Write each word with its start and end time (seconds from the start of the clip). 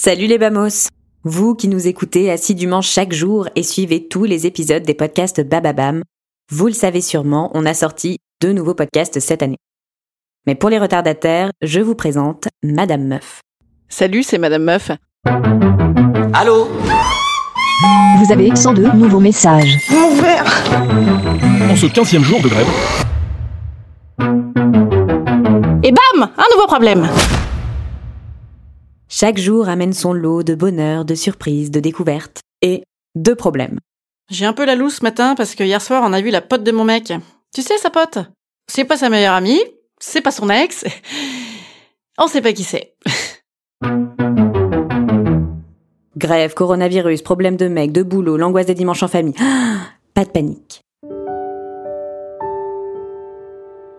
Salut 0.00 0.28
les 0.28 0.38
Bamos 0.38 0.86
Vous 1.24 1.56
qui 1.56 1.66
nous 1.66 1.88
écoutez 1.88 2.30
assidûment 2.30 2.82
chaque 2.82 3.12
jour 3.12 3.48
et 3.56 3.64
suivez 3.64 4.06
tous 4.06 4.22
les 4.22 4.46
épisodes 4.46 4.84
des 4.84 4.94
podcasts 4.94 5.40
Bababam, 5.40 6.04
vous 6.52 6.68
le 6.68 6.72
savez 6.72 7.00
sûrement, 7.00 7.50
on 7.54 7.66
a 7.66 7.74
sorti 7.74 8.18
deux 8.40 8.52
nouveaux 8.52 8.74
podcasts 8.74 9.18
cette 9.18 9.42
année. 9.42 9.58
Mais 10.46 10.54
pour 10.54 10.70
les 10.70 10.78
retardataires, 10.78 11.50
je 11.62 11.80
vous 11.80 11.96
présente 11.96 12.46
Madame 12.62 13.08
Meuf. 13.08 13.40
Salut, 13.88 14.22
c'est 14.22 14.38
Madame 14.38 14.62
Meuf. 14.62 14.92
Allô? 16.32 16.68
Vous 18.18 18.32
avez 18.32 18.54
102 18.54 18.92
nouveaux 18.92 19.18
messages. 19.18 19.78
Mon 19.90 20.14
verre 20.14 20.44
En 21.68 21.74
ce 21.74 21.86
15e 21.86 22.22
jour 22.22 22.40
de 22.40 22.48
grève, 22.48 22.68
Et 25.82 25.90
bam 25.90 26.30
Un 26.36 26.54
nouveau 26.54 26.68
problème 26.68 27.08
Chaque 29.20 29.38
jour 29.38 29.68
amène 29.68 29.94
son 29.94 30.12
lot 30.12 30.44
de 30.44 30.54
bonheur, 30.54 31.04
de 31.04 31.16
surprises, 31.16 31.72
de 31.72 31.80
découvertes 31.80 32.42
et 32.62 32.84
de 33.16 33.34
problèmes. 33.34 33.80
J'ai 34.30 34.46
un 34.46 34.52
peu 34.52 34.64
la 34.64 34.76
loose 34.76 34.98
ce 34.98 35.02
matin 35.02 35.34
parce 35.34 35.56
que 35.56 35.64
hier 35.64 35.82
soir 35.82 36.04
on 36.06 36.12
a 36.12 36.20
vu 36.20 36.30
la 36.30 36.40
pote 36.40 36.62
de 36.62 36.70
mon 36.70 36.84
mec. 36.84 37.12
Tu 37.52 37.62
sais 37.62 37.78
sa 37.78 37.90
pote? 37.90 38.18
C'est 38.68 38.84
pas 38.84 38.96
sa 38.96 39.08
meilleure 39.08 39.34
amie, 39.34 39.60
c'est 39.98 40.20
pas 40.20 40.30
son 40.30 40.48
ex. 40.48 40.84
On 42.18 42.28
sait 42.28 42.40
pas 42.40 42.52
qui 42.52 42.62
c'est. 42.62 42.94
Grève, 46.16 46.54
coronavirus, 46.54 47.22
problème 47.22 47.56
de 47.56 47.66
mec, 47.66 47.90
de 47.90 48.04
boulot, 48.04 48.36
l'angoisse 48.36 48.66
des 48.66 48.74
dimanches 48.74 49.02
en 49.02 49.08
famille. 49.08 49.34
Ah, 49.40 49.78
pas 50.14 50.26
de 50.26 50.30
panique. 50.30 50.82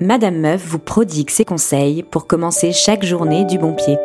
Madame 0.00 0.38
Meuf 0.38 0.64
vous 0.64 0.78
prodigue 0.78 1.30
ses 1.30 1.44
conseils 1.44 2.04
pour 2.04 2.28
commencer 2.28 2.70
chaque 2.70 3.04
journée 3.04 3.44
du 3.44 3.58
bon 3.58 3.74
pied. 3.74 3.96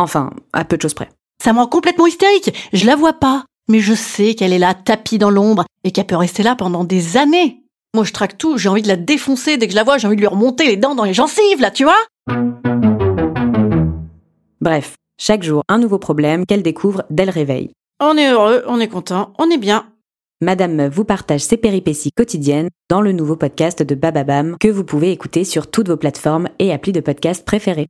Enfin, 0.00 0.30
à 0.54 0.64
peu 0.64 0.78
de 0.78 0.82
choses 0.82 0.94
près. 0.94 1.10
Ça 1.44 1.52
me 1.52 1.58
rend 1.58 1.66
complètement 1.66 2.06
hystérique. 2.06 2.54
Je 2.72 2.86
la 2.86 2.96
vois 2.96 3.12
pas. 3.12 3.44
Mais 3.68 3.80
je 3.80 3.92
sais 3.92 4.34
qu'elle 4.34 4.54
est 4.54 4.58
là, 4.58 4.72
tapie 4.72 5.18
dans 5.18 5.30
l'ombre, 5.30 5.64
et 5.84 5.92
qu'elle 5.92 6.06
peut 6.06 6.16
rester 6.16 6.42
là 6.42 6.56
pendant 6.56 6.84
des 6.84 7.18
années. 7.18 7.62
Moi, 7.94 8.04
je 8.04 8.12
traque 8.12 8.38
tout, 8.38 8.56
j'ai 8.56 8.68
envie 8.68 8.82
de 8.82 8.88
la 8.88 8.96
défoncer 8.96 9.58
dès 9.58 9.66
que 9.66 9.72
je 9.72 9.76
la 9.76 9.84
vois, 9.84 9.98
j'ai 9.98 10.06
envie 10.06 10.16
de 10.16 10.20
lui 10.22 10.26
remonter 10.26 10.66
les 10.66 10.76
dents 10.76 10.94
dans 10.94 11.04
les 11.04 11.12
gencives, 11.12 11.60
là, 11.60 11.70
tu 11.70 11.84
vois 11.84 11.98
Bref, 14.60 14.96
chaque 15.20 15.42
jour 15.42 15.62
un 15.68 15.78
nouveau 15.78 15.98
problème 15.98 16.46
qu'elle 16.46 16.62
découvre 16.62 17.04
dès 17.10 17.26
le 17.26 17.30
réveil. 17.30 17.70
On 18.00 18.16
est 18.16 18.30
heureux, 18.30 18.64
on 18.66 18.80
est 18.80 18.88
content, 18.88 19.34
on 19.38 19.50
est 19.50 19.58
bien. 19.58 19.86
Madame 20.40 20.74
Meuf 20.74 20.94
vous 20.94 21.04
partage 21.04 21.42
ses 21.42 21.58
péripéties 21.58 22.12
quotidiennes 22.16 22.70
dans 22.88 23.02
le 23.02 23.12
nouveau 23.12 23.36
podcast 23.36 23.82
de 23.82 23.94
Bababam 23.94 24.56
que 24.58 24.68
vous 24.68 24.84
pouvez 24.84 25.12
écouter 25.12 25.44
sur 25.44 25.70
toutes 25.70 25.88
vos 25.88 25.98
plateformes 25.98 26.48
et 26.58 26.72
applis 26.72 26.92
de 26.92 27.00
podcast 27.00 27.44
préférés. 27.44 27.88